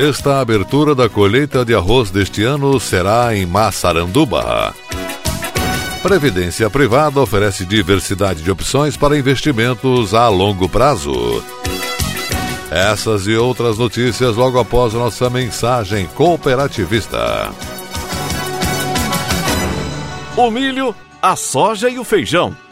[0.00, 4.74] Esta abertura da colheita de arroz deste ano será em Massaranduba.
[6.02, 11.44] Previdência Privada oferece diversidade de opções para investimentos a longo prazo.
[12.70, 17.52] Essas e outras notícias logo após nossa mensagem cooperativista.
[20.34, 22.56] O milho, a soja e o feijão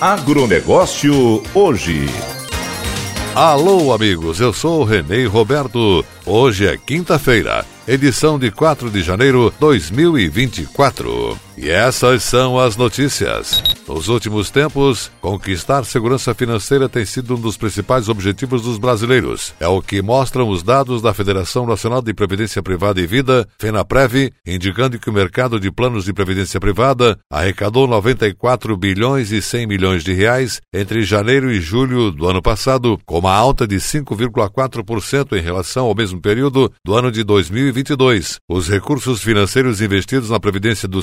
[0.00, 2.06] Agronegócio hoje.
[3.34, 6.04] Alô, amigos, eu sou o Renê Roberto.
[6.26, 11.38] Hoje é quinta-feira, edição de 4 de janeiro de 2024.
[11.56, 13.62] E essas são as notícias.
[13.86, 19.54] Nos últimos tempos, conquistar segurança financeira tem sido um dos principais objetivos dos brasileiros.
[19.60, 24.32] É o que mostram os dados da Federação Nacional de Previdência Privada e Vida, FENAPREV,
[24.46, 30.02] indicando que o mercado de planos de previdência privada arrecadou 94 bilhões e 100 milhões
[30.02, 35.42] de reais entre janeiro e julho do ano passado, com uma alta de 5,4% em
[35.42, 38.38] relação ao mesmo período do ano de 2022.
[38.48, 41.02] Os recursos financeiros investidos na previdência do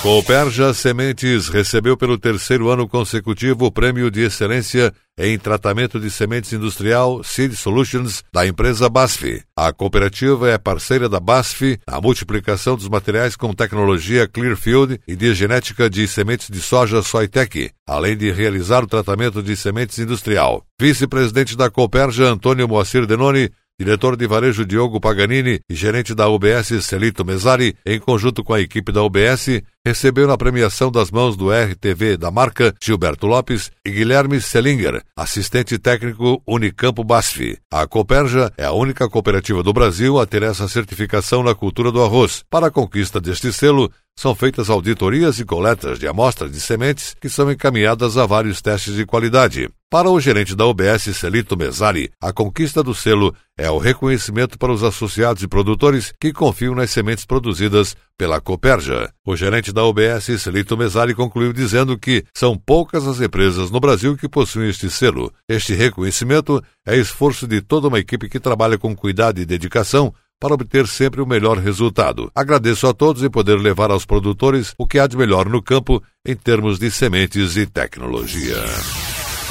[0.03, 6.51] Cooperja Sementes recebeu pelo terceiro ano consecutivo o Prêmio de Excelência em Tratamento de Sementes
[6.51, 9.41] Industrial Seed Solutions da empresa BASF.
[9.55, 15.33] A cooperativa é parceira da BASF na multiplicação dos materiais com tecnologia Clearfield e de
[15.33, 20.65] genética de sementes de soja Soitec, além de realizar o tratamento de sementes industrial.
[20.77, 23.49] Vice-presidente da Cooperja, Antônio Moacir Denoni,
[23.79, 28.61] diretor de varejo Diogo Paganini e gerente da UBS Celito Mesari, em conjunto com a
[28.61, 33.91] equipe da UBS, recebeu na premiação das mãos do RTV da marca Gilberto Lopes e
[33.91, 37.57] Guilherme Selinger, assistente técnico Unicampo BASF.
[37.69, 42.01] A Coperja é a única cooperativa do Brasil a ter essa certificação na cultura do
[42.01, 42.43] arroz.
[42.49, 47.27] Para a conquista deste selo, são feitas auditorias e coletas de amostras de sementes que
[47.27, 49.69] são encaminhadas a vários testes de qualidade.
[49.89, 54.71] Para o gerente da OBS, Celito Mesari, a conquista do selo é o reconhecimento para
[54.71, 59.11] os associados e produtores que confiam nas sementes produzidas pela Coperja.
[59.25, 64.15] O gerente da OBS, Celito Mesari, concluiu dizendo que são poucas as empresas no Brasil
[64.17, 65.31] que possuem este selo.
[65.47, 70.55] Este reconhecimento é esforço de toda uma equipe que trabalha com cuidado e dedicação para
[70.55, 72.29] obter sempre o melhor resultado.
[72.35, 76.03] Agradeço a todos e poder levar aos produtores o que há de melhor no campo
[76.25, 78.57] em termos de sementes e tecnologia.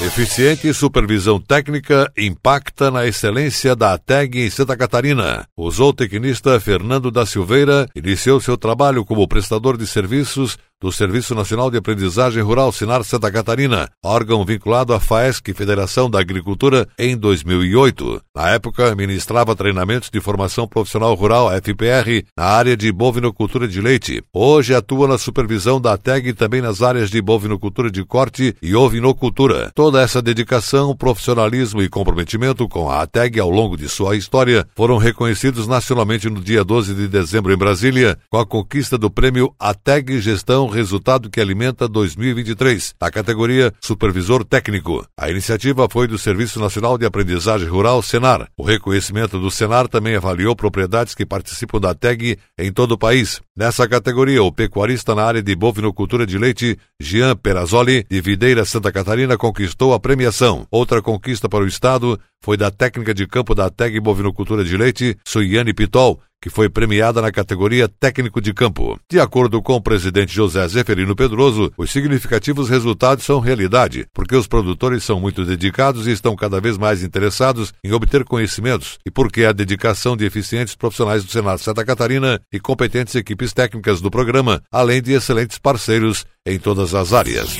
[0.05, 5.47] Eficiente supervisão técnica impacta na excelência da ATEG em Santa Catarina.
[5.55, 11.71] O zootecnista Fernando da Silveira iniciou seu trabalho como prestador de serviços do Serviço Nacional
[11.71, 18.21] de Aprendizagem Rural Sinar Santa Catarina, órgão vinculado à FAESC, Federação da Agricultura, em 2008.
[18.35, 24.21] Na época, ministrava treinamentos de formação profissional rural, FPR, na área de bovinocultura de leite.
[24.33, 28.75] Hoje atua na supervisão da TEG e também nas áreas de bovinocultura de corte e
[28.75, 29.71] ovinocultura.
[29.73, 34.97] Toda essa dedicação, profissionalismo e comprometimento com a ATEG ao longo de sua história foram
[34.97, 40.19] reconhecidos nacionalmente no dia 12 de dezembro em Brasília, com a conquista do prêmio ATEG
[40.19, 45.05] Gestão Resultado que Alimenta 2023, na categoria Supervisor Técnico.
[45.17, 48.49] A iniciativa foi do Serviço Nacional de Aprendizagem Rural, Senar.
[48.57, 53.39] O reconhecimento do Senar também avaliou propriedades que participam da TEG em todo o país.
[53.55, 58.91] Nessa categoria, o pecuarista na área de bovinocultura de leite, Jean Perazoli, de Videira, Santa
[58.91, 60.67] Catarina, conquistou a premiação.
[60.71, 65.17] Outra conquista para o Estado foi da técnica de campo da TEG Bovinocultura de Leite,
[65.23, 68.99] Suiane Pitol, que foi premiada na categoria Técnico de Campo.
[69.09, 74.45] De acordo com o presidente José Zeferino Pedroso, os significativos resultados são realidade, porque os
[74.45, 79.45] produtores são muito dedicados e estão cada vez mais interessados em obter conhecimentos, e porque
[79.45, 84.61] a dedicação de eficientes profissionais do Senado Santa Catarina e competentes equipes técnicas do programa,
[84.69, 87.57] além de excelentes parceiros em todas as áreas.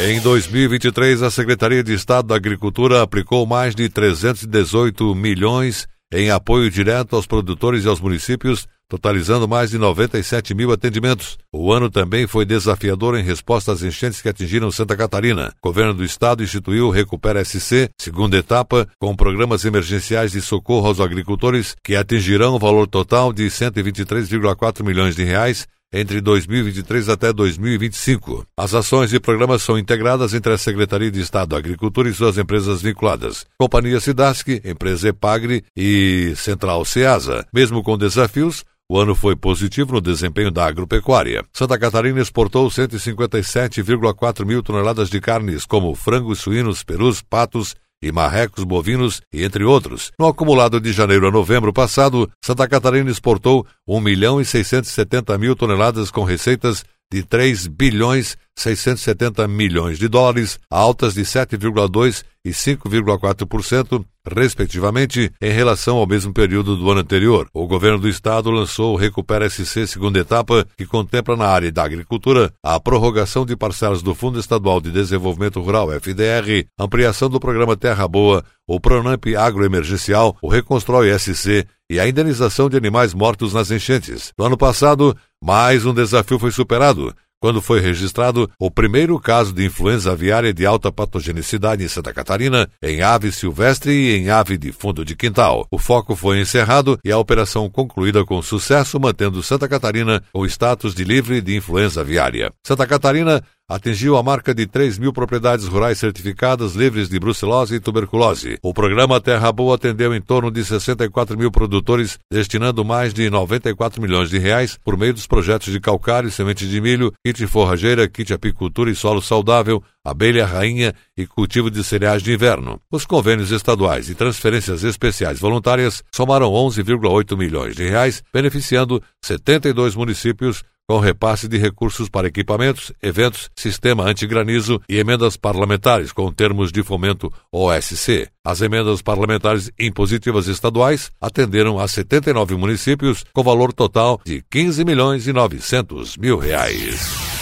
[0.00, 6.70] Em 2023, a Secretaria de Estado da Agricultura aplicou mais de 318 milhões em apoio
[6.70, 11.36] direto aos produtores e aos municípios, totalizando mais de 97 mil atendimentos.
[11.52, 15.52] O ano também foi desafiador em resposta às enchentes que atingiram Santa Catarina.
[15.62, 20.86] O governo do estado instituiu o Recupera SC, segunda etapa, com programas emergenciais de socorro
[20.86, 27.32] aos agricultores que atingirão o valor total de 123,4 milhões de reais entre 2023 até
[27.32, 28.44] 2025.
[28.58, 32.36] As ações e programas são integradas entre a Secretaria de Estado da Agricultura e suas
[32.36, 33.46] empresas vinculadas.
[33.56, 37.46] Companhia Sidask, Empresa Epagre e Central Ceasa.
[37.54, 41.44] Mesmo com desafios, o ano foi positivo no desempenho da agropecuária.
[41.52, 47.74] Santa Catarina exportou 157,4 mil toneladas de carnes, como frangos, suínos, perus, patos
[48.04, 50.12] e marrecos bovinos, entre outros.
[50.18, 55.56] No acumulado de janeiro a novembro passado, Santa Catarina exportou 1 milhão e 670 mil
[55.56, 64.04] toneladas com receitas de 3 bilhões 670 milhões de dólares, altas de 7,2 e 5,4%,
[64.30, 67.48] respectivamente, em relação ao mesmo período do ano anterior.
[67.54, 71.84] O governo do estado lançou o Recupera SC segunda etapa, que contempla na área da
[71.84, 77.76] agricultura a prorrogação de parcelas do Fundo Estadual de Desenvolvimento Rural FDR, ampliação do programa
[77.76, 83.70] Terra Boa, o Pronamp Agroemergencial, o Reconstrói SC e a indenização de animais mortos nas
[83.70, 84.32] enchentes.
[84.38, 89.66] No ano passado, mais um desafio foi superado quando foi registrado o primeiro caso de
[89.66, 94.72] influenza aviária de alta patogenicidade em Santa Catarina, em ave silvestre e em ave de
[94.72, 95.66] fundo de quintal.
[95.70, 100.94] O foco foi encerrado e a operação concluída com sucesso, mantendo Santa Catarina o status
[100.94, 102.50] de livre de influenza aviária.
[102.66, 107.80] Santa Catarina atingiu a marca de 3 mil propriedades rurais certificadas livres de brucelose e
[107.80, 108.58] tuberculose.
[108.62, 114.02] O programa Terra Boa atendeu em torno de 64 mil produtores, destinando mais de 94
[114.02, 118.32] milhões de reais por meio dos projetos de calcário, semente de milho, kit forrageira, kit
[118.34, 122.78] apicultura e solo saudável, abelha rainha e cultivo de cereais de inverno.
[122.90, 130.62] Os convênios estaduais e transferências especiais voluntárias somaram 11,8 milhões de reais, beneficiando 72 municípios
[130.88, 136.82] com repasse de recursos para equipamentos, eventos, sistema antigranizo e emendas parlamentares com termos de
[136.82, 138.28] fomento OSC.
[138.44, 145.26] As emendas parlamentares impositivas estaduais atenderam a 79 municípios com valor total de 15 milhões
[145.26, 147.34] e 900 mil reais.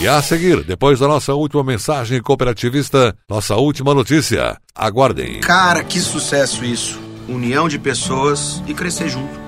[0.00, 4.56] E a seguir, depois da nossa última mensagem cooperativista, nossa última notícia.
[4.74, 5.40] Aguardem.
[5.40, 7.00] Cara, que sucesso isso!
[7.28, 9.47] União de pessoas e crescer junto.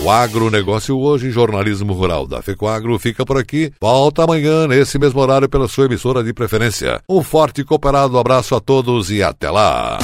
[0.00, 3.72] O agronegócio hoje, jornalismo rural da FECOAGRO, fica por aqui.
[3.80, 7.00] Volta amanhã, nesse mesmo horário, pela sua emissora de preferência.
[7.08, 9.98] Um forte e cooperado abraço a todos e até lá!